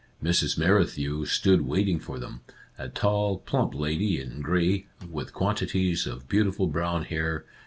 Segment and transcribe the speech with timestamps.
[0.23, 0.57] Mrs.
[0.57, 2.41] Merrithew stood waiting for them,
[2.75, 7.45] a tall, plump lady in gray, with quantities of beautiful brown hair.